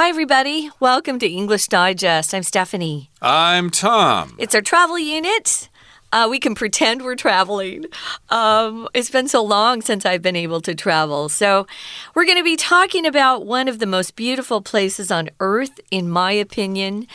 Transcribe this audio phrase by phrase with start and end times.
[0.00, 0.70] Hi, everybody.
[0.78, 2.32] Welcome to English Digest.
[2.32, 3.10] I'm Stephanie.
[3.20, 4.36] I'm Tom.
[4.38, 5.68] It's our travel unit.
[6.12, 7.84] Uh, we can pretend we're traveling.
[8.30, 11.28] Um, it's been so long since I've been able to travel.
[11.28, 11.66] So,
[12.14, 16.08] we're going to be talking about one of the most beautiful places on earth, in
[16.08, 17.08] my opinion,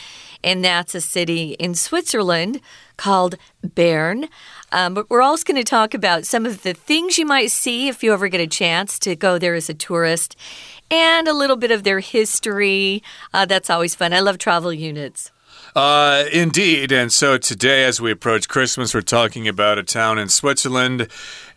[0.43, 2.59] and that's a city in Switzerland
[2.97, 4.27] called Bern.
[4.73, 7.87] Um, but we're also going to talk about some of the things you might see
[7.87, 10.35] if you ever get a chance to go there as a tourist
[10.93, 13.01] and a little bit of their history.
[13.33, 14.13] Uh, that's always fun.
[14.13, 15.31] I love travel units.
[15.75, 16.91] Uh, indeed.
[16.91, 21.07] And so today, as we approach Christmas, we're talking about a town in Switzerland.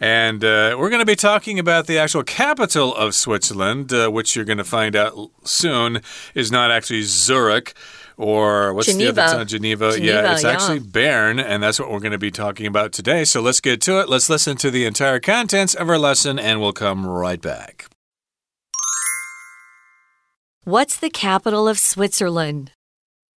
[0.01, 4.35] And uh, we're going to be talking about the actual capital of Switzerland, uh, which
[4.35, 6.01] you're going to find out soon
[6.35, 7.75] is not actually Zurich
[8.17, 9.13] or what's Geneva.
[9.13, 9.47] the other town?
[9.47, 9.93] Geneva.
[9.93, 10.51] Geneva yeah, it's yeah.
[10.51, 13.25] actually Bern, and that's what we're going to be talking about today.
[13.25, 14.09] So let's get to it.
[14.09, 17.87] Let's listen to the entire contents of our lesson, and we'll come right back.
[20.69, 22.73] What's the capital of Switzerland?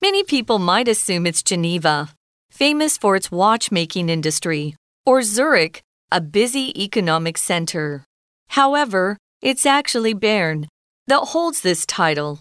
[0.02, 2.10] Many people might assume it's Geneva,
[2.50, 8.04] famous for its watchmaking industry, or Zurich, a busy economic center.
[8.48, 10.70] However, it's actually Bern
[11.06, 12.40] that holds this title.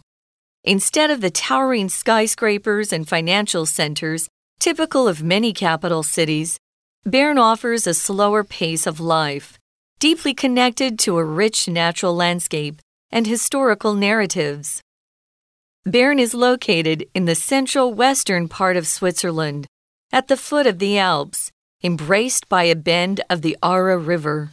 [0.65, 4.27] Instead of the towering skyscrapers and financial centers
[4.59, 6.57] typical of many capital cities,
[7.05, 9.59] Bern offers a slower pace of life,
[9.99, 14.83] deeply connected to a rich natural landscape and historical narratives.
[15.85, 19.67] Bern is located in the central western part of Switzerland,
[20.13, 21.51] at the foot of the Alps,
[21.83, 24.51] embraced by a bend of the Aare River.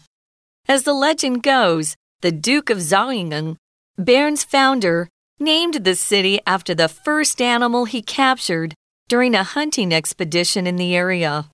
[0.67, 3.57] As the legend goes, the Duke of Zähringen,
[3.97, 5.09] Bern's founder,
[5.39, 8.73] named the city after the first animal he captured
[9.07, 11.45] during a hunting expedition in the area.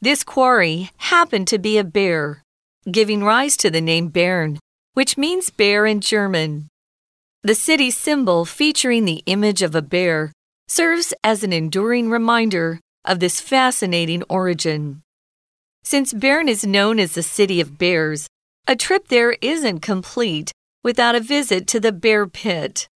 [0.00, 2.42] This quarry happened to be a bear,
[2.90, 4.58] giving rise to the name Bern,
[4.96, 6.68] which means bear in German.
[7.42, 10.32] The city's symbol, featuring the image of a bear,
[10.68, 15.02] serves as an enduring reminder of this fascinating origin.
[15.84, 18.26] Since Bern is known as the city of bears,
[18.66, 20.50] a trip there isn't complete
[20.82, 22.88] without a visit to the Bear Pit.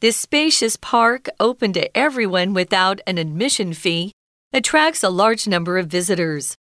[0.00, 4.10] This spacious park, open to everyone without an admission fee,
[4.52, 6.56] attracts a large number of visitors.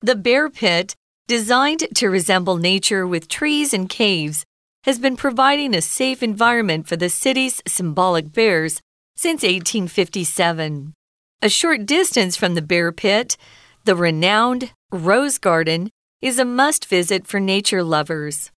[0.00, 0.94] The Bear Pit,
[1.28, 4.44] designed to resemble nature with trees and caves,
[4.84, 8.80] has been providing a safe environment for the city's symbolic bears
[9.14, 10.94] since 1857.
[11.42, 13.36] A short distance from the Bear Pit,
[13.84, 15.90] the renowned Rose Garden
[16.22, 18.50] is a must visit for nature lovers.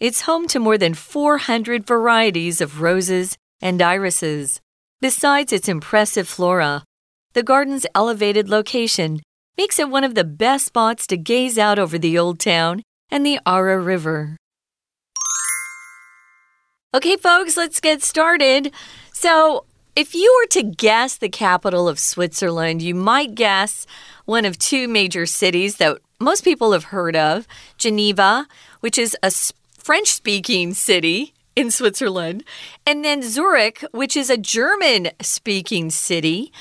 [0.00, 4.60] It's home to more than 400 varieties of roses and irises.
[5.00, 6.82] Besides its impressive flora,
[7.34, 9.20] the garden's elevated location
[9.58, 12.80] makes it one of the best spots to gaze out over the old town
[13.10, 14.36] and the Aare River.
[16.94, 18.72] Okay, folks, let's get started.
[19.12, 19.64] So,
[19.96, 23.84] if you were to guess the capital of Switzerland, you might guess
[24.26, 27.48] one of two major cities that most people have heard of
[27.78, 28.46] Geneva,
[28.78, 29.32] which is a
[29.76, 32.44] French speaking city in Switzerland,
[32.86, 36.52] and then Zurich, which is a German speaking city.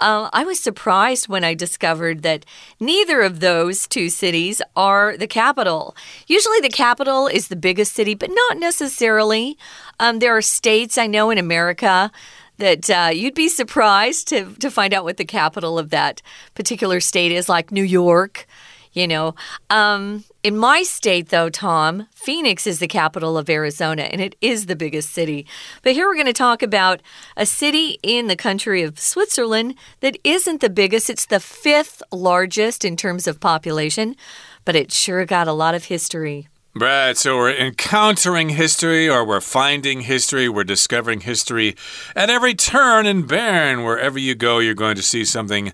[0.00, 2.46] Uh, I was surprised when I discovered that
[2.80, 5.94] neither of those two cities are the capital.
[6.26, 9.58] Usually, the capital is the biggest city, but not necessarily.
[9.98, 12.10] Um, there are states I know in America
[12.56, 16.22] that uh, you'd be surprised to, to find out what the capital of that
[16.54, 18.46] particular state is, like New York.
[18.92, 19.34] You know,
[19.68, 24.66] um, in my state, though, Tom, Phoenix is the capital of Arizona and it is
[24.66, 25.46] the biggest city.
[25.82, 27.00] But here we're going to talk about
[27.36, 31.08] a city in the country of Switzerland that isn't the biggest.
[31.08, 34.16] It's the fifth largest in terms of population,
[34.64, 36.48] but it sure got a lot of history.
[36.72, 41.76] Right, so we're encountering history or we're finding history, we're discovering history
[42.14, 43.82] at every turn in Bern.
[43.82, 45.72] Wherever you go, you're going to see something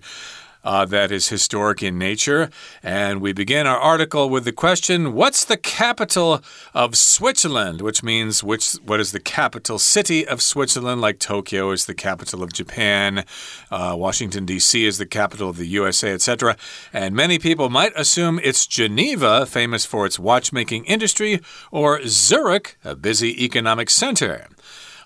[0.67, 2.49] uh, that is historic in nature.
[2.83, 7.79] And we begin our article with the question What's the capital of Switzerland?
[7.81, 10.99] Which means, which, what is the capital city of Switzerland?
[10.99, 13.23] Like Tokyo is the capital of Japan,
[13.71, 14.85] uh, Washington, D.C.
[14.85, 16.57] is the capital of the USA, etc.
[16.91, 21.39] And many people might assume it's Geneva, famous for its watchmaking industry,
[21.71, 24.47] or Zurich, a busy economic center.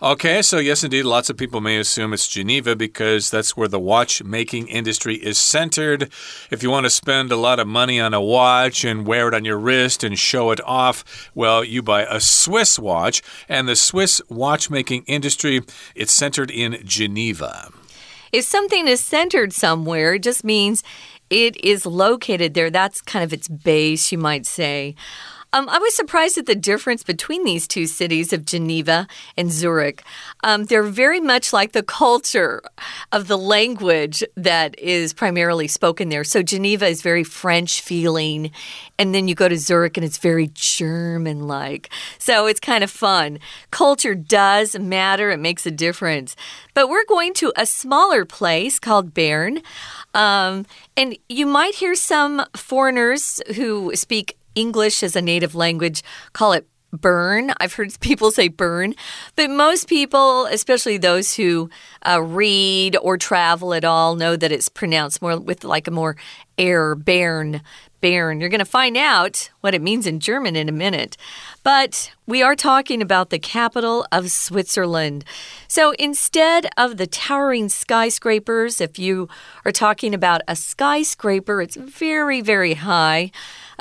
[0.03, 3.80] Okay, so yes, indeed, lots of people may assume it's Geneva because that's where the
[3.80, 6.12] watchmaking industry is centered.
[6.50, 9.36] If you want to spend a lot of money on a watch and wear it
[9.36, 13.75] on your wrist and show it off, well, you buy a Swiss watch, and the
[13.75, 15.62] Swiss watchmaking industry,
[15.94, 17.69] it's centered in Geneva.
[18.31, 20.83] If something is centered somewhere, it just means
[21.30, 22.71] it is located there.
[22.71, 24.95] That's kind of its base, you might say.
[25.53, 29.06] Um, I was surprised at the difference between these two cities of Geneva
[29.36, 30.01] and Zurich.
[30.45, 32.62] Um, they're very much like the culture
[33.12, 36.24] of the language that is primarily spoken there.
[36.24, 38.51] So Geneva is very French feeling,
[38.98, 41.89] and then you go to Zurich and it's very German like.
[42.18, 43.39] So it's kind of fun.
[43.71, 46.38] Culture does matter, it makes a difference.
[46.74, 49.62] But we're going to a smaller place called Bern.
[50.13, 50.65] Um,
[50.95, 56.03] and you might hear some foreigners who speak English as a native language
[56.33, 57.53] call it burn.
[57.59, 58.95] I've heard people say burn,
[59.36, 61.69] but most people, especially those who
[62.07, 66.15] uh, read or travel at all, know that it's pronounced more with like a more
[66.57, 67.62] air, Bern,
[68.01, 68.42] Bern.
[68.42, 71.18] You're going to find out what it means in German in a minute.
[71.63, 75.24] But we are talking about the capital of Switzerland.
[75.68, 79.30] So instead of the towering skyscrapers, if you
[79.65, 83.31] are talking about a skyscraper, it's very, very high.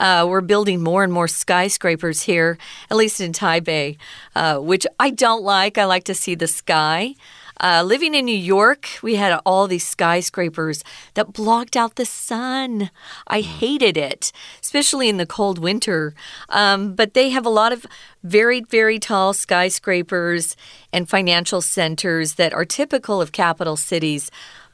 [0.00, 2.58] Uh, we're building more and more skyscrapers here,
[2.90, 3.98] at least in Taipei,
[4.34, 5.78] uh, which I don't like.
[5.78, 7.14] I like to see the sky.
[7.62, 10.82] Uh, living in New York, we had all these skyscrapers
[11.12, 12.90] that blocked out the sun.
[13.26, 14.32] I hated it,
[14.62, 16.14] especially in the cold winter.
[16.48, 17.84] Um, but they have a lot of
[18.22, 20.56] very, very tall skyscrapers
[20.90, 24.30] and financial centers that are typical of capital cities.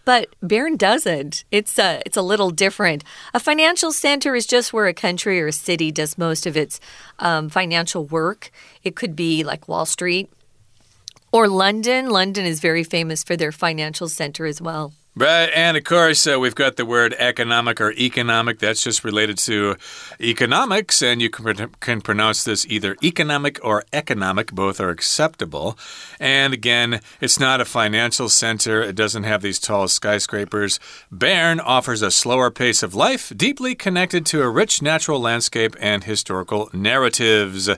[0.07, 1.45] But Bern doesn't.
[1.51, 3.03] It's a, it's a little different.
[3.35, 6.79] A financial center is just where a country or a city does most of its
[7.19, 8.53] um, financial work.
[8.85, 10.33] It could be like Wall Street
[11.33, 12.09] or London.
[12.09, 14.93] London is very famous for their financial center as well.
[15.19, 18.59] Right, and of course, uh, we've got the word economic or economic.
[18.59, 19.77] That's just related to
[20.21, 24.53] economics, and you can, can pronounce this either economic or economic.
[24.53, 25.79] Both are acceptable.
[26.21, 30.79] And again, it's not a financial center, it doesn't have these tall skyscrapers.
[31.11, 36.05] Bern offers a slower pace of life, deeply connected to a rich natural landscape and
[36.05, 37.71] historical narratives.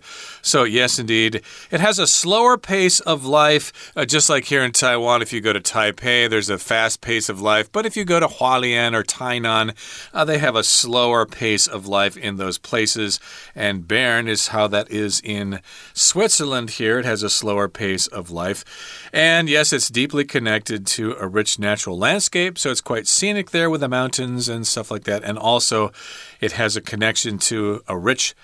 [0.43, 4.73] So, yes, indeed, it has a slower pace of life, uh, just like here in
[4.73, 5.23] Taiwan.
[5.23, 7.71] If you go to Taipei, there's a fast pace of life.
[7.71, 9.75] But if you go to Hualien or Tainan,
[10.13, 13.21] uh, they have a slower pace of life in those places.
[13.55, 15.61] And Bern is how that is in
[15.95, 16.99] Switzerland here.
[16.99, 18.65] It has a slower pace of life.
[19.13, 22.59] And yes, it's deeply connected to a rich natural landscape.
[22.59, 25.25] So it's quite scenic there with the mountains and stuff like that.
[25.25, 25.93] And also,
[26.41, 28.35] it has a connection to a rich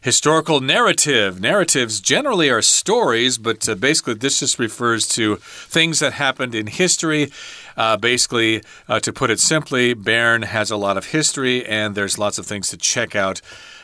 [0.00, 1.40] historical narrative.
[1.40, 6.66] Narratives generally are stories, but uh, basically, this just refers to things that happened in
[6.66, 7.30] history.
[7.76, 12.18] Uh, basically, uh, to put it simply, Bern has a lot of history, and there's
[12.18, 13.40] lots of things to check out.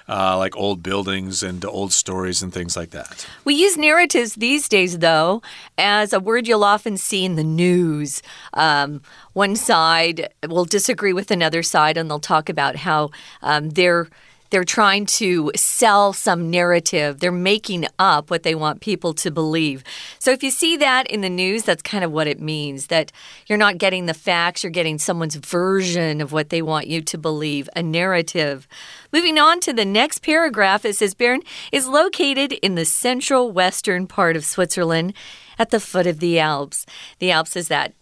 [0.08, 3.26] Uh, like old buildings and old stories and things like that.
[3.44, 5.42] We use narratives these days, though,
[5.76, 8.22] as a word you'll often see in the news.
[8.54, 9.02] Um,
[9.32, 13.10] one side will disagree with another side, and they'll talk about how
[13.42, 14.06] um, they're
[14.50, 17.20] they're trying to sell some narrative.
[17.20, 19.82] They're making up what they want people to believe.
[20.18, 23.12] So if you see that in the news, that's kind of what it means that
[23.46, 27.18] you're not getting the facts, you're getting someone's version of what they want you to
[27.18, 28.68] believe, a narrative.
[29.12, 34.06] Moving on to the next paragraph, it says Bern is located in the central western
[34.06, 35.14] part of Switzerland
[35.58, 36.86] at the foot of the Alps.
[37.18, 37.94] The Alps is that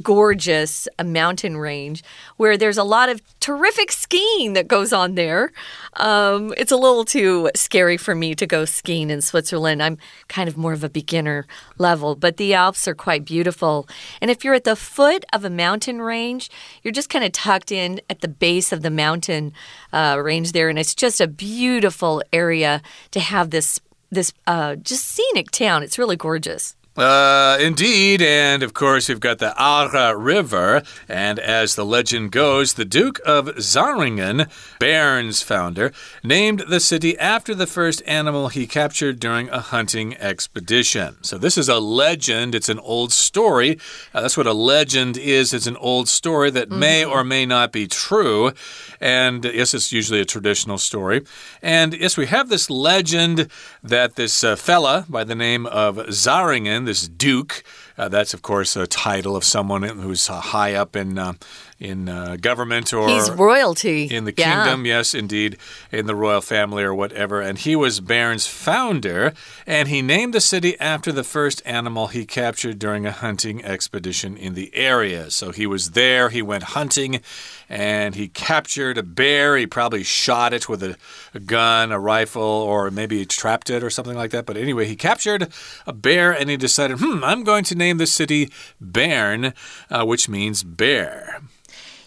[0.00, 2.02] gorgeous mountain range
[2.38, 5.52] where there's a lot of terrific skiing that goes on there.
[5.94, 9.82] Um, it's a little too scary for me to go skiing in Switzerland.
[9.82, 9.98] I'm
[10.28, 11.46] kind of more of a beginner
[11.78, 13.86] level, but the Alps are quite beautiful.
[14.20, 16.50] And if you're at the foot of a mountain range,
[16.82, 19.52] you're just kind of tucked in at the base of the mountain
[19.92, 25.06] uh, range there, and it's just a beautiful area to have this this uh, just
[25.06, 25.82] scenic town.
[25.82, 26.76] It's really gorgeous.
[26.94, 32.74] Uh, indeed, and of course, we've got the Aare River, and as the legend goes,
[32.74, 35.90] the Duke of Zähringen, Bern's founder,
[36.22, 41.16] named the city after the first animal he captured during a hunting expedition.
[41.22, 43.78] So, this is a legend, it's an old story.
[44.12, 46.80] Uh, that's what a legend is it's an old story that mm -hmm.
[46.80, 48.52] may or may not be true.
[49.00, 51.22] And yes, it's usually a traditional story.
[51.62, 53.48] And yes, we have this legend
[53.88, 57.62] that this uh, fella by the name of Zähringen this Duke.
[57.96, 61.34] Uh, that's, of course, a title of someone who's uh, high up in uh,
[61.82, 64.86] in uh, government or he's royalty in the kingdom.
[64.86, 64.98] Yeah.
[64.98, 65.56] Yes, indeed,
[65.90, 67.40] in the royal family or whatever.
[67.40, 69.32] And he was Bern's founder,
[69.66, 74.36] and he named the city after the first animal he captured during a hunting expedition
[74.36, 75.30] in the area.
[75.30, 76.28] So he was there.
[76.28, 77.20] He went hunting,
[77.68, 79.56] and he captured a bear.
[79.56, 80.96] He probably shot it with a,
[81.34, 84.46] a gun, a rifle, or maybe he trapped it or something like that.
[84.46, 85.48] But anyway, he captured
[85.86, 89.52] a bear, and he decided, hmm, I'm going to name the city Bern,
[89.90, 91.42] uh, which means bear.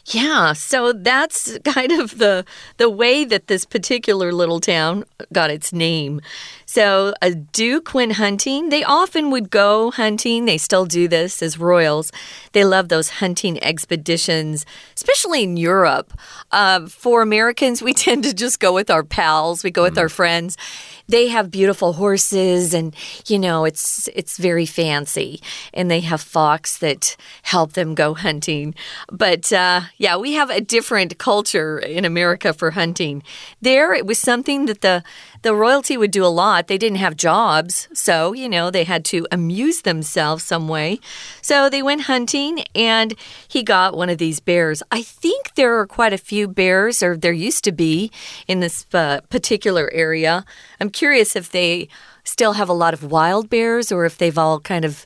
[0.07, 2.45] Yeah, so that's kind of the
[2.77, 6.21] the way that this particular little town got its name.
[6.67, 8.69] So, a duke went hunting.
[8.69, 10.45] They often would go hunting.
[10.45, 12.11] They still do this as royals.
[12.51, 16.13] They love those hunting expeditions, especially in Europe.
[16.51, 19.63] Uh, for Americans, we tend to just go with our pals.
[19.63, 20.01] We go with mm.
[20.01, 20.55] our friends
[21.07, 22.95] they have beautiful horses and
[23.27, 25.41] you know it's it's very fancy
[25.73, 28.73] and they have fox that help them go hunting
[29.11, 33.23] but uh, yeah we have a different culture in america for hunting
[33.61, 35.03] there it was something that the
[35.45, 36.65] the royalty would do a lot.
[36.65, 40.99] They didn't have jobs, so, you know, they had to amuse themselves some way.
[41.43, 43.13] So they went hunting and
[43.47, 44.81] he got one of these bears.
[44.91, 48.11] I think there are quite a few bears, or there used to be
[48.47, 50.45] in this uh, particular area.
[50.81, 51.89] I'm curious if they
[52.23, 55.05] still have a lot of wild bears or if they've all kind of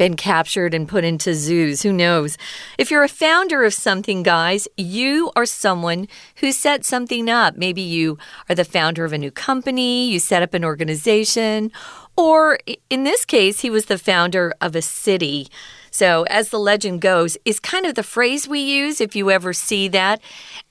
[0.00, 1.82] been captured and put into zoos.
[1.82, 2.38] Who knows?
[2.78, 7.58] If you're a founder of something, guys, you are someone who set something up.
[7.58, 8.16] Maybe you
[8.48, 11.70] are the founder of a new company, you set up an organization,
[12.16, 15.48] or in this case, he was the founder of a city.
[15.90, 19.52] So, as the legend goes, is kind of the phrase we use if you ever
[19.52, 20.22] see that.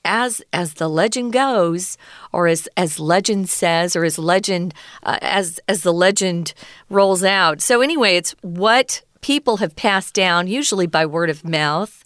[0.04, 1.98] As as the legend goes,
[2.32, 6.52] or as as legend says, or as legend uh, as as the legend
[6.88, 7.60] rolls out.
[7.60, 12.04] So anyway, it's what people have passed down, usually by word of mouth.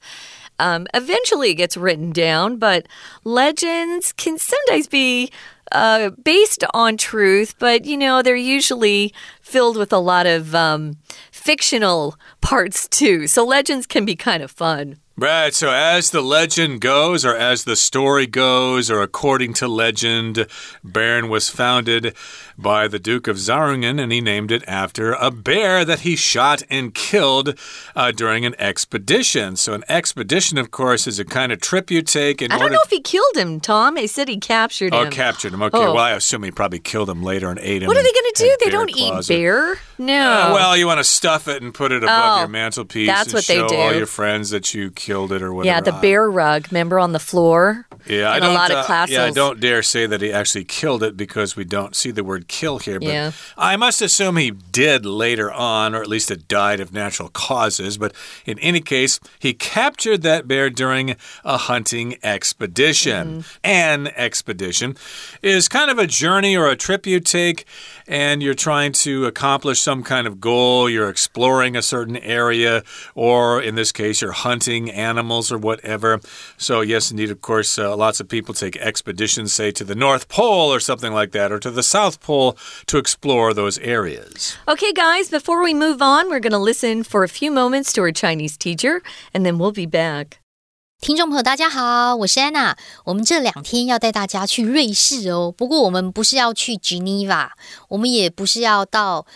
[0.59, 2.87] Um, eventually, it gets written down, but
[3.25, 5.31] legends can sometimes be
[5.73, 10.97] uh, based on truth, but you know, they're usually filled with a lot of um,
[11.33, 13.27] fictional parts too.
[13.27, 14.99] So legends can be kind of fun.
[15.17, 15.55] Right.
[15.55, 20.49] So, as the legend goes, or as the story goes, or according to legend,
[20.83, 22.17] Bern was founded
[22.57, 26.63] by the Duke of Zähringen, and he named it after a bear that he shot
[26.71, 27.59] and killed
[27.97, 29.57] uh, during an expedition.
[29.57, 32.43] So, an expedition, of course, is a kind of trip you take.
[32.43, 33.97] In I don't know if he killed him, Tom.
[33.97, 35.07] He said he captured oh, him.
[35.09, 35.63] Oh, captured him.
[35.63, 35.79] Okay.
[35.79, 35.95] Oh.
[35.95, 37.89] Well, I assume he probably killed him later and ate him.
[37.89, 38.57] What are they going to do?
[38.65, 39.77] They don't eat bear.
[39.99, 40.31] No.
[40.31, 43.07] Uh, well, you want to stuff it and put it above oh, your mantelpiece.
[43.07, 43.77] That's what they do.
[43.77, 45.75] All your friends that you killed it or whatever.
[45.75, 46.69] Yeah, the bear rug.
[46.71, 47.87] Remember on the floor?
[48.07, 48.51] Yeah, I don't.
[48.51, 51.57] A lot of uh, yeah, I don't dare say that he actually killed it because
[51.57, 53.01] we don't see the word "kill" here.
[53.01, 53.33] But yeah.
[53.57, 57.99] I must assume he did later on, or at least it died of natural causes.
[57.99, 58.15] But
[58.47, 63.43] in any case, he captured that bear during a hunting expedition.
[63.43, 63.59] Mm.
[63.65, 64.97] An expedition
[65.43, 67.67] is kind of a journey or a trip you take,
[68.07, 70.89] and you're trying to accomplish some kind of goal.
[70.89, 72.83] You're exploring a certain area,
[73.15, 76.21] or in this case, you're hunting animals or whatever.
[76.57, 77.79] So yes, indeed, of course.
[77.79, 81.53] Uh, lots of people take expeditions, say, to the North Pole or something like that,
[81.53, 82.57] or to the South Pole
[82.87, 84.57] to explore those areas.
[84.69, 88.03] Okay, guys, before we move on, we're going to listen for a few moments to
[88.03, 90.41] our Chinese teacher, and then we'll be back.
[91.05, 92.79] 听众朋友，大家好，我是安娜。
[93.05, 95.53] 我们这两天要带大家去瑞士哦。
[95.55, 97.51] 不过我们不是要去 Geneva，
[97.89, 99.27] 我们也不是要到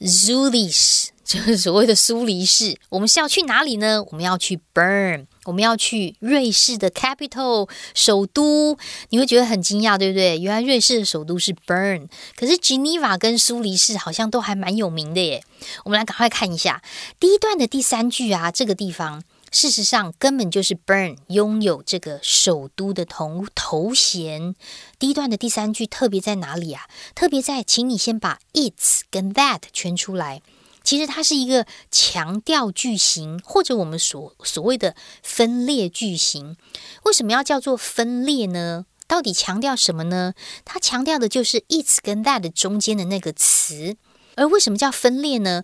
[0.00, 2.76] z u r i c 就是所谓的苏黎世。
[2.88, 4.02] 我们是要去哪里呢？
[4.10, 5.26] 我们要去 Bern。
[5.44, 8.76] 我们要去瑞士的 capital 首都，
[9.10, 10.38] 你会觉得很惊讶，对不对？
[10.38, 15.44] 原来瑞士的首都是 Bern，可是 Geneva 跟苏黎世好像都还蛮有名的耶。
[15.84, 16.82] 我们来赶快看一下
[17.20, 19.22] 第一段的第三句啊，这个地方
[19.52, 24.56] 事实上根本就是 Burn 拥有这个首都的头头衔。
[24.98, 26.88] 第一段的第三句特别在哪里啊？
[27.14, 30.40] 特别在，请你先把 its 跟 that 圈出来。
[30.82, 36.56] 其实它是一个强调句型，或者我们所所谓的分裂句型。
[37.04, 38.86] 为什么要叫做分裂呢？
[39.06, 40.32] 到底强调什么呢？
[40.64, 43.96] 它强调的就是 its 跟 that 中间的那个词。
[44.34, 45.62] 而为什么叫分裂呢？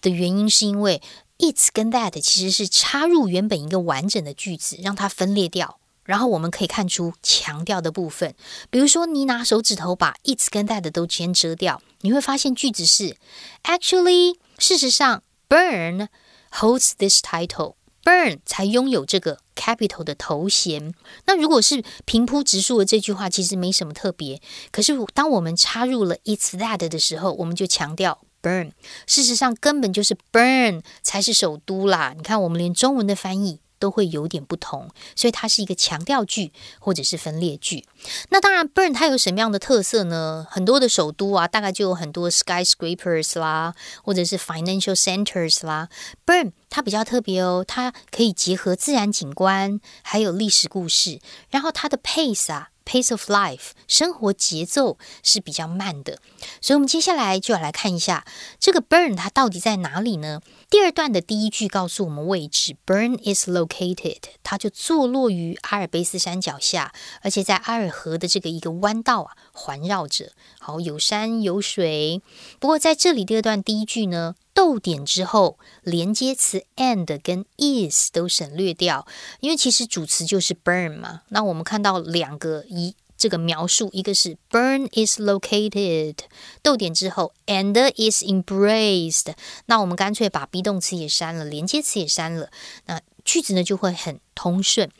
[0.00, 1.02] 的原因是因为
[1.38, 5.78] its 跟 that 其实是插入原本一个完整的句子，让它分裂掉。
[6.04, 8.34] 然后我们可以看出强调的部分，
[8.70, 13.16] 比如说你拿手指头把 its 跟 that 都先遮掉，你会发现句子是
[13.64, 14.36] actually。
[14.58, 16.08] 事实上，Burn
[16.52, 20.94] holds this title，Burn 才拥有这个 capital 的头衔。
[21.26, 24.40] 那如果是平铺直述的这句话，其实没什么特别。
[24.70, 28.70] 可是当我们插入了 it's that 的时候，我们就强调 Burn。
[29.06, 32.14] 事实上，根本就是 Burn 才是首都啦。
[32.16, 33.58] 你看，我们连中文的翻译。
[33.78, 37.84] 都会有点不同，所以它是一个强调句或者是分裂句。
[38.30, 40.46] 那当然，Burn 它有什么样的特色呢？
[40.50, 45.90] 很多的首都啊，大概就有很多 skyscrapers 啦，或者是 financial centers 啦。
[46.24, 52.70] Burn 它比较特别哦，它可以结合自然景观还有历史故事，然后它的 pace 啊。
[52.86, 56.20] Pace of life，生活节奏是比较慢的。
[56.60, 58.24] 所以，我们接下来就要来看一下
[58.60, 60.40] 这个 Burn 它到底在哪里呢？
[60.70, 70.32] 第二段的第一句告诉我们位置，Burn is located，它就坐落于阿尔卑斯山脚下，而且在阿尔河的这个一个弯道啊环绕着。
[70.60, 72.22] 好，有山有水。
[72.60, 74.36] 不过在这里第二段第一句呢？
[74.56, 79.06] 逗点之后，连接词 and 跟 is 都省略掉，
[79.40, 81.20] 因为其实主词就是 burn 嘛。
[81.28, 86.16] 那我们看到两个一这个描述，一个是 burn is located，
[86.62, 89.34] 逗点之后 and is embraced。
[89.66, 92.50] 那我们干脆把 be 动词也删了，连接词也删了，
[92.86, 94.90] 那句子呢就会很通顺。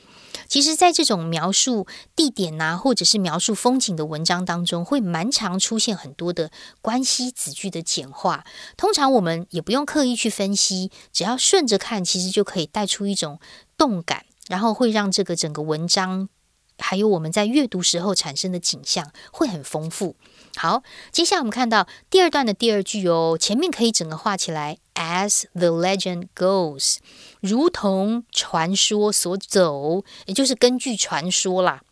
[0.48, 6.50] 其实，在这种描述地点呐，或者是描述风景的文章当中，会蛮常出现很多的
[6.80, 8.44] 关系子句的简化。
[8.76, 13.38] 通常我们也不用刻意去分析，只要顺着看，其实就可以带出一种
[13.76, 16.28] 动感，然后会让这个整个文章，
[16.78, 20.16] 还有我们在阅读时候产生的景象会很丰富。
[20.56, 24.78] 好，接下来我们看到第二段的第二句哦，前面可以整个画起来。
[24.94, 26.96] As the legend goes，
[27.40, 31.82] 如同传说所走，也就是根据传说啦，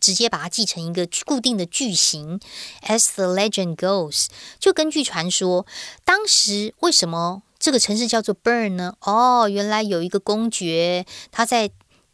[0.00, 2.40] 直接把它记成一个固定的句型。
[2.86, 5.66] As the legend goes，就根据传说，
[6.02, 8.94] 当时为什么这个城市叫做 Burn 呢？
[9.00, 11.70] 哦，原来有一个公爵，他在。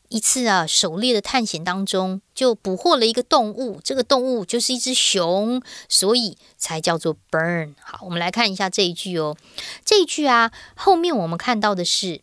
[0.09, 7.75] 一次啊，狩猎的探险当中，就捕获了一个动物，这个动物就是一只熊，所以才叫做 burn。
[7.81, 9.37] 好，我们来看一下这一句哦。
[9.85, 12.21] 这一句啊，后面我们看到的是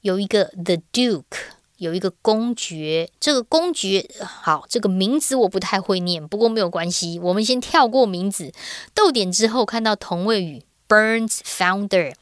[0.00, 1.24] 有一个 the duke，
[1.78, 3.10] 有一个公爵。
[3.18, 8.52] 这个公爵，好，这个名字我不太会念，不过没有关系，我们先跳过名字。
[8.94, 12.14] 逗点之后看到同位语 burns founder。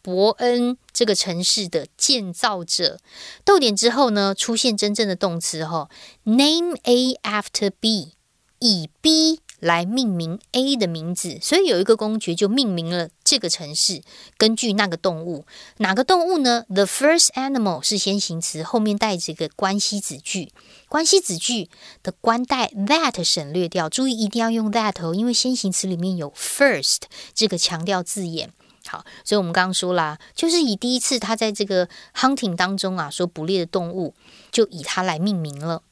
[0.00, 2.98] 伯恩这个城市的建造者，
[3.44, 5.88] 逗点之后呢，出现真正的动词哈
[6.24, 8.14] ，name A after B，
[8.58, 14.02] 以 B 来命名 A 的名字，所以有一个公爵就命名了这个城市，
[14.36, 20.50] 根据那个动物，哪个动物呢？The first animal 是先行词，后面带着个关系子句，
[20.88, 21.70] 关系子句
[22.02, 27.02] 的关带 that 省略掉，注意一定要用 that 哦，因为先行词里面有 first
[27.32, 28.52] 这个强调字眼。
[28.88, 34.14] 好，所以我们刚刚说啦，就是以第一次他在这个 hunting 当中啊，说捕猎的动物，
[34.50, 35.82] 就以它来命名了。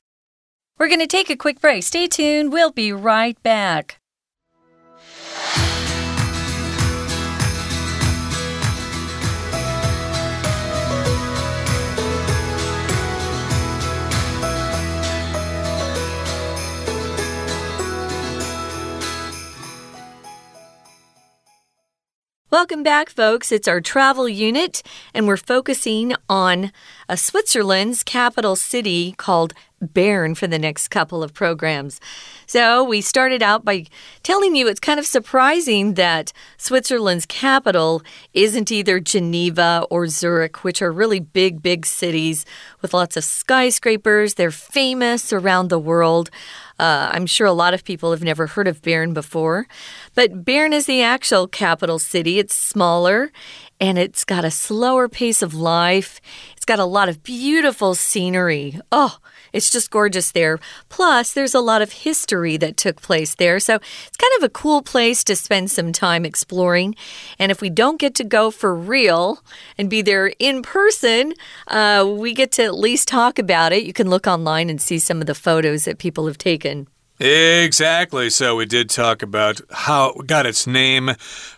[0.79, 1.83] We're going to take a quick break.
[1.83, 2.51] Stay tuned.
[2.51, 3.97] We'll be right back.
[22.49, 23.51] Welcome back, folks.
[23.51, 24.81] It's our travel unit,
[25.13, 26.67] and we're focusing on
[27.09, 32.01] a uh, Switzerland's capital city called Bern for the next couple of programs.
[32.47, 33.87] So, we started out by
[34.23, 40.81] telling you it's kind of surprising that Switzerland's capital isn't either Geneva or Zurich, which
[40.81, 42.47] are really big, big cities
[42.81, 44.35] with lots of skyscrapers.
[44.35, 46.31] They're famous around the world.
[46.79, 49.67] Uh, I'm sure a lot of people have never heard of Bern before,
[50.15, 52.39] but Bern is the actual capital city.
[52.39, 53.33] It's smaller
[53.81, 56.21] and it's got a slower pace of life.
[56.57, 58.81] It's got a lot of beautiful scenery.
[58.93, 59.19] Oh,
[59.57, 60.61] it's just gorgeous there.
[60.91, 63.59] Plus, there's a lot of history that took place there.
[63.59, 66.95] So it's kind of a cool place to spend some time exploring.
[67.39, 69.43] And if we don't get to go for real
[69.79, 71.33] and be there in person,
[71.69, 73.85] uh, we get to at least talk about it.
[73.85, 76.87] You can look online and see some of the photos that people have taken.
[77.19, 78.29] Exactly.
[78.29, 81.13] So we did talk about how it got its name.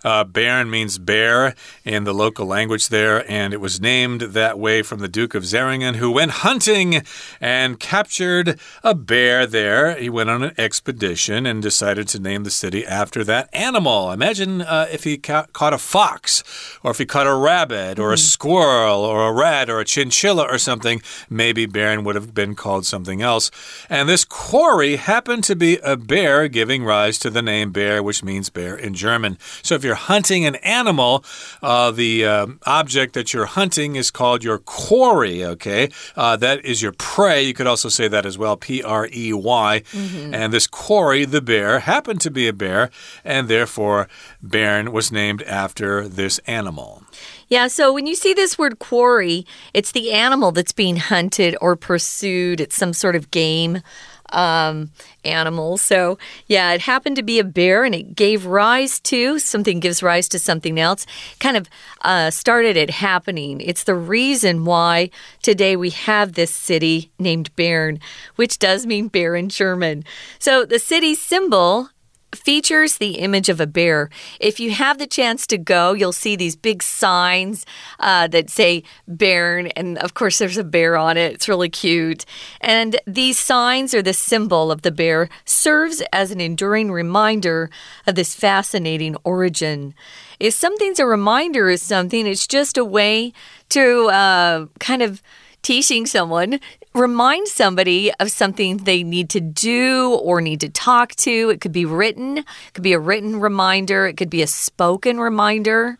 [0.05, 4.83] Uh, Bern means bear in the local language there, and it was named that way
[4.83, 7.03] from the Duke of Zähringen, who went hunting
[7.40, 9.97] and captured a bear there.
[9.97, 14.12] He went on an expedition and decided to name the city after that animal.
[14.12, 16.44] Imagine uh, if he ca caught a fox,
[16.85, 18.21] or if he caught a rabbit, or a mm-hmm.
[18.21, 21.03] squirrel, or a rat, or a chinchilla, or something.
[21.29, 23.51] Maybe Bern would have been called something else.
[23.90, 28.23] And this quarry happened to be a bear, giving rise to the name bear, which
[28.23, 29.39] means bear in German.
[29.63, 31.25] So if you're hunting an animal,
[31.63, 35.89] uh, the uh, object that you're hunting is called your quarry, okay?
[36.15, 37.43] Uh, that is your prey.
[37.43, 39.83] You could also say that as well, P R E Y.
[39.93, 40.35] Mm -hmm.
[40.35, 42.91] And this quarry, the bear, happened to be a bear,
[43.25, 44.07] and therefore
[44.43, 47.03] Bern was named after this animal.
[47.49, 51.77] Yeah, so when you see this word quarry, it's the animal that's being hunted or
[51.77, 52.61] pursued.
[52.61, 53.83] It's some sort of game.
[54.31, 54.91] um,
[55.25, 55.79] animal.
[55.79, 60.03] So, yeah, it happened to be a bear and it gave rise to something gives
[60.03, 61.07] rise to something else.
[61.41, 61.67] Kind of
[62.03, 63.61] uh, started it happening.
[63.63, 65.09] It's the reason why
[65.43, 68.01] today we have this city named Bern,
[68.37, 70.05] which does mean bear in German.
[70.39, 71.89] So, the city's symbol
[72.38, 74.11] features the image of a bear.
[74.40, 77.66] If you have the chance to go, you'll see these big signs
[78.01, 81.35] uh, that say Bern, and of course, there's a bear on it.
[81.35, 82.24] It's really cute.
[82.61, 87.70] And these signs or the symbol of the bear serves as an enduring reminder
[88.07, 89.94] of this fascinating origin.
[90.40, 93.33] If something's a reminder of something, it's just a way
[93.70, 95.22] to uh, kind of
[95.62, 96.61] teaching someone
[96.99, 101.51] remind somebody of something they need to do or need to talk to.
[101.51, 105.21] It could be written, it could be a written reminder, it could be a spoken
[105.21, 105.99] reminder.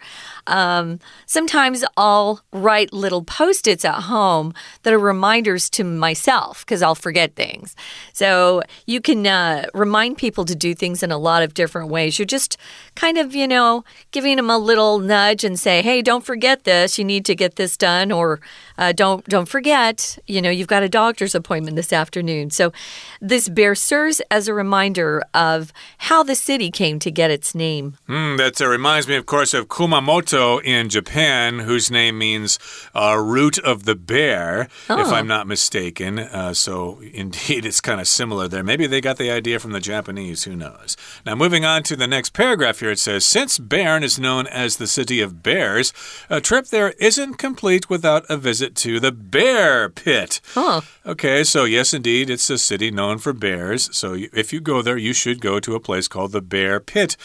[0.49, 6.83] Um, sometimes I'll write little post its at home that are reminders to myself because
[6.83, 7.77] I'll forget things.
[8.13, 12.19] So you can uh, remind people to do things in a lot of different ways.
[12.19, 12.57] You're just
[12.95, 16.99] kind of, you know, giving them a little nudge and say, hey, don't forget this.
[16.99, 18.11] You need to get this done.
[18.11, 18.41] Or
[18.79, 22.51] uh, don't, don't forget, you know, you've got a doctor's appointment this afternoon.
[22.51, 22.73] So
[23.21, 27.97] this bear serves as a reminder of how the city came to get its name.
[28.09, 32.59] Mm, that uh, reminds me, of course, of Kumamoto also in Japan, whose name means
[32.95, 35.01] uh, root of the bear, oh.
[35.01, 36.19] if I'm not mistaken.
[36.19, 38.63] Uh, so, indeed, it's kind of similar there.
[38.63, 40.45] Maybe they got the idea from the Japanese.
[40.45, 40.97] Who knows?
[41.27, 44.77] Now, moving on to the next paragraph here, it says Since Bern is known as
[44.77, 45.93] the city of bears,
[46.31, 50.41] a trip there isn't complete without a visit to the bear pit.
[50.55, 50.83] Huh.
[51.05, 53.95] Okay, so yes, indeed, it's a city known for bears.
[53.97, 57.17] So, if you go there, you should go to a place called the Bear Pit.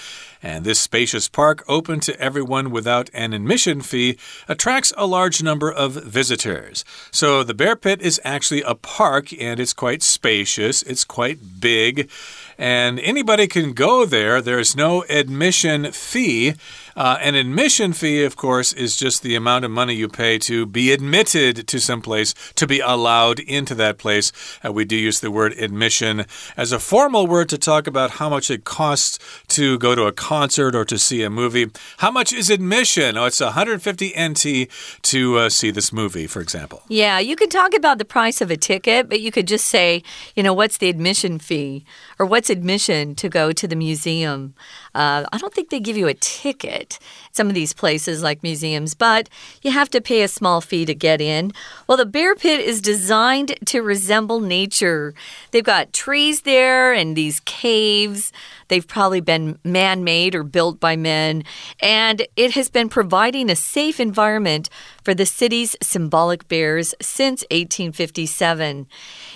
[0.43, 4.17] And this spacious park, open to everyone without an admission fee,
[4.49, 6.84] attracts a large number of visitors.
[7.12, 12.10] So the Bear Pit is actually a park and it's quite spacious, it's quite big,
[12.58, 14.42] and anybody can go there.
[14.42, 16.56] There's no admission fee.
[16.96, 20.66] Uh, an admission fee, of course, is just the amount of money you pay to
[20.66, 24.32] be admitted to some place, to be allowed into that place.
[24.63, 28.30] Uh, we do use the word admission as a formal word to talk about how
[28.30, 31.70] much it costs to go to a concert or to see a movie.
[31.98, 33.18] How much is admission?
[33.18, 34.70] Oh, it's 150 NT
[35.04, 36.84] to uh, see this movie, for example.
[36.89, 40.04] Yeah, you could talk about the price of a ticket, but you could just say,
[40.36, 41.86] you know, what's the admission fee?
[42.20, 44.53] Or what's admission to go to the museum?
[44.95, 46.99] Uh, I don't think they give you a ticket,
[47.32, 49.29] some of these places like museums, but
[49.62, 51.51] you have to pay a small fee to get in.
[51.88, 55.13] Well, the bear pit is designed to resemble nature.
[55.51, 58.32] They've got trees there and these caves.
[58.74, 61.44] They've probably been man made or built by men,
[61.80, 64.68] and it has been providing a safe environment
[65.04, 68.88] for the city's symbolic bears since 1857.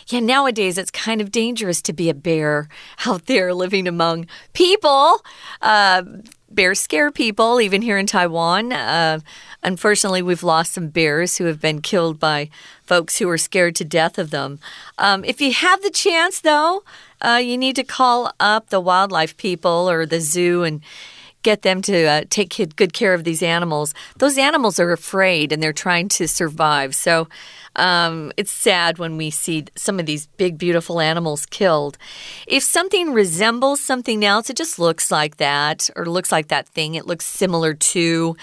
[0.07, 2.67] Yeah, nowadays it's kind of dangerous to be a bear
[3.05, 5.23] out there living among people.
[5.61, 6.01] Uh,
[6.49, 8.71] bears scare people, even here in Taiwan.
[8.71, 9.19] Uh,
[9.63, 12.49] unfortunately, we've lost some bears who have been killed by
[12.83, 14.59] folks who are scared to death of them.
[14.97, 16.83] Um, if you have the chance, though,
[17.21, 20.81] uh, you need to call up the wildlife people or the zoo and
[21.43, 23.93] get them to uh, take good care of these animals.
[24.17, 26.93] Those animals are afraid and they're trying to survive.
[26.95, 27.29] So
[27.77, 31.97] um, it's sad when we see some of these big, beautiful animals killed.
[32.47, 36.95] If something resembles something else, it just looks like that or looks like that thing,
[36.95, 38.35] it looks similar to.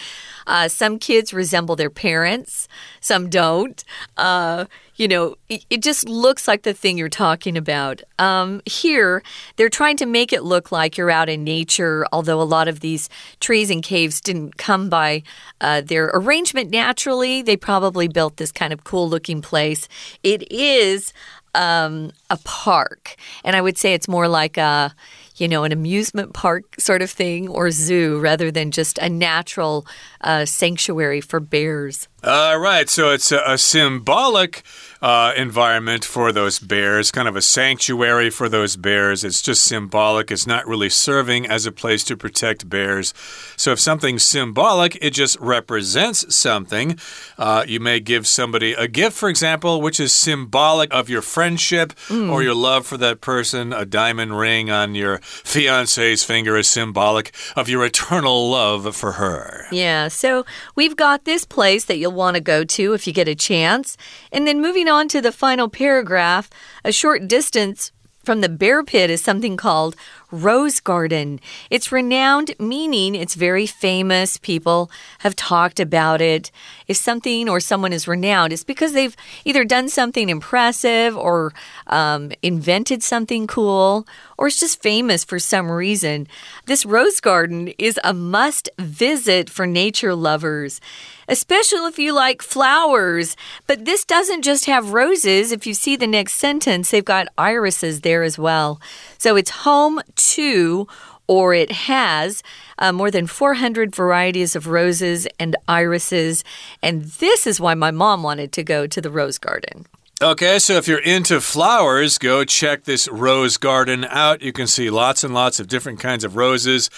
[0.47, 2.69] Uh, some kids resemble their parents,
[3.01, 3.83] some don't.
[4.17, 4.67] Uh,
[4.97, 8.03] you know, it, it, just looks like the thing you're talking about.
[8.19, 9.23] Um, here,
[9.57, 12.81] they're trying to make it look like you're out in nature, although a lot of
[12.81, 13.09] these
[13.41, 15.23] trees and caves didn't come by
[15.61, 17.43] uh, their arrangement naturally.
[17.43, 19.89] They probably built this kind of cool looking place.
[20.23, 21.13] It is
[21.55, 24.95] um, a park, and I would say it's more like a
[25.37, 29.87] you know, an amusement park sort of thing or zoo rather than just a natural
[30.21, 32.09] uh, sanctuary for bears.
[32.27, 34.63] All right, so it's a, a symbolic
[35.03, 39.23] uh, environment for those bears, kind of a sanctuary for those bears.
[39.25, 40.31] It's just symbolic.
[40.31, 43.13] It's not really serving as a place to protect bears.
[43.59, 46.99] So if something's symbolic, it just represents something.
[47.37, 51.93] Uh, you may give somebody a gift, for example, which is symbolic of your friendship
[52.09, 52.33] mm.
[52.33, 53.75] or your love for that person.
[53.75, 59.67] A diamond ring on your fiance's finger is symbolic of your eternal love for her.
[59.73, 63.29] Yeah, so we've got this place that you'll want to go to if you get
[63.29, 63.97] a chance.
[64.31, 66.51] And then moving on to the final paragraph,
[66.85, 67.93] a short distance
[68.25, 69.97] from the bear pit is something called
[70.31, 71.41] Rose Garden.
[71.71, 74.37] It's renowned, meaning it's very famous.
[74.37, 76.51] People have talked about it.
[76.89, 81.53] If something or someone is renowned, it's because they've either done something impressive or
[81.87, 84.07] um, invented something cool,
[84.37, 86.27] or it's just famous for some reason.
[86.67, 90.81] This rose garden is a must visit for nature lovers
[91.29, 93.37] especially if you like flowers.
[93.67, 95.53] But this doesn't just have roses.
[95.53, 98.81] If you see the next sentence, they've got irises there as well.
[99.19, 100.87] So it's home to
[101.27, 102.43] or it has
[102.79, 106.45] uh, more than 400 varieties of roses and irises.
[106.83, 109.87] And this is why my mom wanted to go to the rose garden.
[110.25, 114.41] Okay, so if you're into flowers, go check this rose garden out.
[114.41, 116.89] You can see lots and lots of different kinds of roses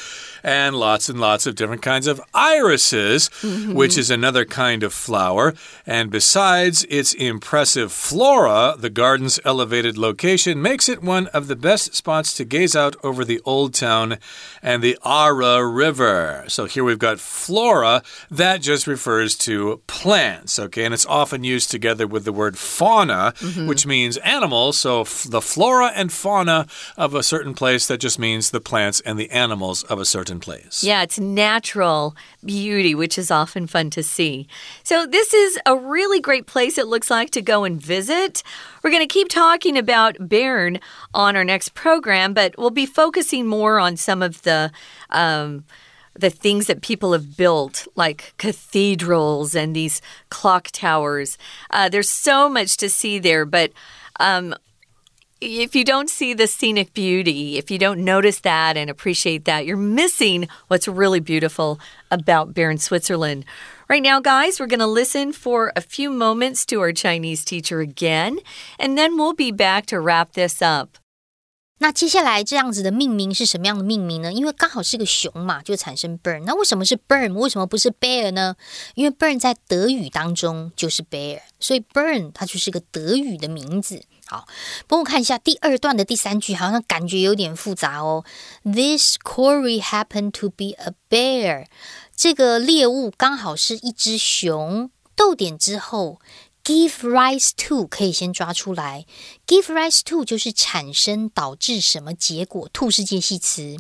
[0.44, 3.72] and lots and lots of different kinds of irises, mm -hmm.
[3.74, 5.54] which is another kind of flower.
[5.86, 11.96] And besides its impressive flora, the garden's elevated location makes it one of the best
[11.96, 14.18] spots to gaze out over the old town
[14.62, 16.44] and the Aare River.
[16.46, 20.84] So here we've got flora, that just refers to plants, okay?
[20.84, 23.66] And it's often used together with the word fauna fauna, mm -hmm.
[23.66, 24.78] which means animals.
[24.78, 29.18] So the flora and fauna of a certain place, that just means the plants and
[29.18, 30.86] the animals of a certain place.
[30.86, 34.46] Yeah, it's natural beauty, which is often fun to see.
[34.82, 38.42] So this is a really great place, it looks like, to go and visit.
[38.82, 40.78] We're going to keep talking about Bern
[41.12, 44.70] on our next program, but we'll be focusing more on some of the.
[45.10, 45.64] Um,
[46.18, 50.00] the things that people have built, like cathedrals and these
[50.30, 51.38] clock towers.
[51.70, 53.72] Uh, there's so much to see there, but
[54.18, 54.54] um,
[55.40, 59.66] if you don't see the scenic beauty, if you don't notice that and appreciate that,
[59.66, 61.78] you're missing what's really beautiful
[62.10, 63.44] about Bern, Switzerland.
[63.88, 67.80] Right now, guys, we're going to listen for a few moments to our Chinese teacher
[67.80, 68.38] again,
[68.78, 70.98] and then we'll be back to wrap this up.
[71.78, 74.32] 那接下来这样子的命名是什么样的命名呢？
[74.32, 76.42] 因为刚好是个熊嘛，就产生 burn。
[76.44, 77.34] 那为什么是 burn？
[77.34, 78.56] 为什么不是 bear 呢？
[78.94, 84.02] 因为 burn 在德语当中就是 bear，所以 burn 它就是个德语的名字。
[84.24, 84.48] 好，
[84.86, 88.24] 帮我看一下第二段的第三句，好像感觉有点复杂哦。
[88.64, 91.66] This quarry happened to be a bear。
[92.16, 94.90] 这个猎物刚好是一只熊。
[95.14, 96.20] 逗点之后。
[96.66, 99.06] Give rise to 可以先抓出来
[99.46, 103.76] ，give rise to 就是产生导致什么结果，to 是介系词，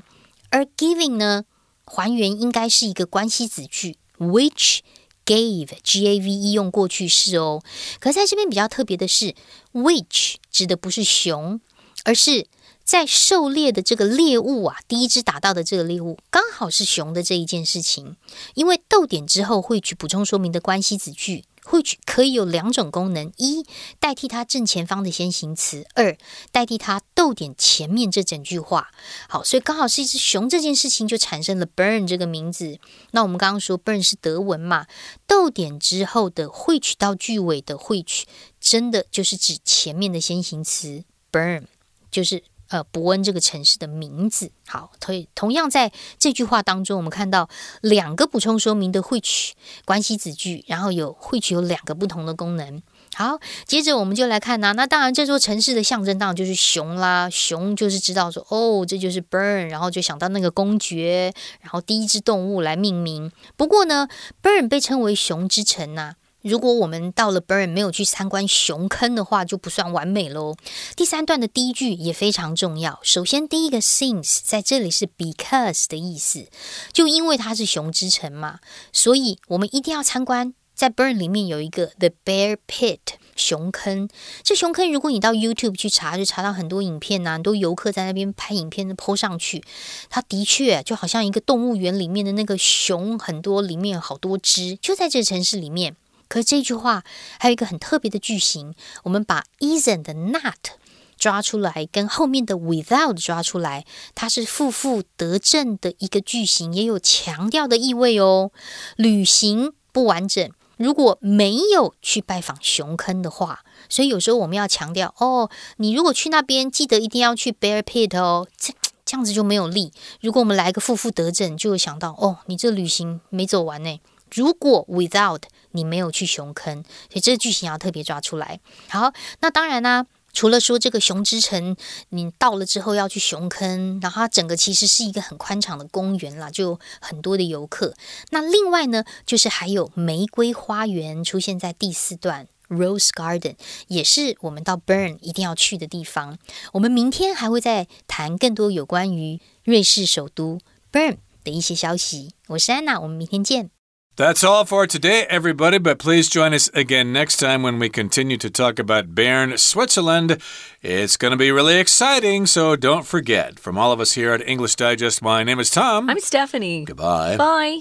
[0.50, 1.46] 而 giving 呢，
[1.84, 4.78] 还原应该是一个关系子句，which
[5.24, 7.60] gave g a v e 用过去式哦。
[7.98, 9.34] 可在这边比较特别的是
[9.72, 11.60] ，which 指的不是熊，
[12.04, 12.46] 而是
[12.84, 18.16] 在狩猎的这个猎物啊，第一只打到的这个猎物刚好是熊的这一件事情，
[18.54, 21.42] 因为逗点之后会取补充说明的关系子句。
[21.66, 23.66] 会可以有两种功能：一
[23.98, 26.16] 代替它正前方的先行词；二
[26.52, 28.90] 代替它逗点前面这整句话。
[29.28, 32.78] 好，所以刚好是一只熊这件事情就产生了 burn 这个名字。
[33.10, 34.86] 那我们刚刚说 burn 是德文嘛？
[35.26, 38.26] 逗点之后的会取到句尾的会取，
[38.60, 41.64] 真的就是指前面的先行词 burn，
[42.10, 42.44] 就是。
[42.68, 47.48] 呃，伯恩这个城市的名字，好，所以同样在这句话当中，我们看到
[47.80, 52.82] 两个补充说明的会取关系子句，然后有会取有两个不同的功能。
[53.14, 63.30] 好，接着我们就来看呐，那当然这座城市的象征当然就是熊啦，熊就是知道说哦，这就是 Burn，然后就想到那个公爵，然后第一只动物来命名。
[63.56, 64.08] 不过呢
[64.42, 66.16] ，Burn 被称为熊之城呐。
[66.46, 70.54] 如果我们到了 Burn 没有去参观熊坑的话，就不算完美喽。
[70.94, 73.00] 第三段的第一句也非常重要。
[73.02, 76.46] 首先，第一个 since 在这里是 because 的意思，
[76.92, 78.60] 就因为它是熊之城嘛，
[78.92, 80.54] 所以我们一定要参观。
[80.72, 82.98] 在 Burn 里面有一个 The Bear Pit
[83.34, 84.08] 熊坑。
[84.42, 89.64] 这熊坑，如果你到 YouTube 去查，就查到很多影片呐，很多游客在那边拍影片，PO 上去。
[90.10, 95.96] 它的确就好像一个动物园里面的那个熊，很多里面有好多只，就在这城市里面。
[96.28, 97.04] 可这句话
[97.38, 100.78] 还有一个很特别的句型，我们把 isn't not
[101.16, 108.50] 抓出来，跟后面的 without 抓出来，它是负负得正的一个句型，也有强调的意味哦。
[108.96, 118.74] 旅行不完整，如果没有去拜访熊坑的话，所以有时候我们要强调哦，你如果去那边，记得一定要去 bear pit 哦，这
[119.06, 119.92] 这样子就没有力。
[120.20, 124.00] 如果我们来个负负得正，就会想到哦，你这旅行没走完呢。
[124.34, 125.42] 如果 without
[125.76, 128.58] 你没有去熊坑，所以这个句型要特别抓出来。
[128.88, 131.76] 好，那当然呢，除了说这个熊之城，
[132.08, 137.94] 你到了之后要去熊坑，然后它整个其实是一个很宽敞的公园啦，就很多的游客。
[138.30, 143.54] 那另外呢，就是还有玫瑰花园出现在第四段 Rose Garden，
[143.88, 146.38] 也是我们到 Bern 一定要去的地方。
[146.72, 150.58] 我们明天还会再谈更多有关于瑞士首都
[150.90, 152.32] Bern 的一些消息。
[152.48, 153.75] 我是安娜，我们明天见。
[154.16, 158.48] That's all for today, everybody, but please join us again next time when we continue to
[158.48, 160.40] talk about Bern, Switzerland.
[160.80, 163.60] It's going to be really exciting, so don't forget.
[163.60, 166.08] From all of us here at English Digest, my name is Tom.
[166.08, 166.86] I'm Stephanie.
[166.86, 167.36] Goodbye.
[167.36, 167.80] Bye.